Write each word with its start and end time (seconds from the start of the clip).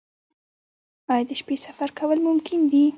آیا 1.13 1.23
د 1.29 1.31
شپې 1.39 1.55
سفر 1.65 1.89
کول 1.99 2.19
ممکن 2.27 2.59
دي؟ 2.71 2.85